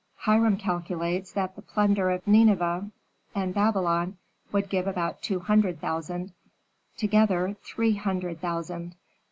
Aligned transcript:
Hiram 0.15 0.57
calculates 0.57 1.31
that 1.33 1.55
the 1.55 1.61
plunder 1.61 2.09
of 2.09 2.25
Nineveh 2.25 2.89
and 3.35 3.53
Babylon 3.53 4.17
would 4.51 4.67
give 4.67 4.87
about 4.87 5.21
two 5.21 5.41
hundred 5.41 5.79
thousand; 5.79 6.33
together, 6.97 7.55
three 7.61 7.93
hundred 7.93 8.41
thousand. 8.41 8.95